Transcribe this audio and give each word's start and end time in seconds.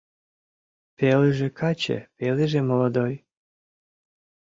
Пелыже 0.97 1.47
каче, 1.59 1.99
пелыже 2.17 2.61
молодой. 2.69 3.13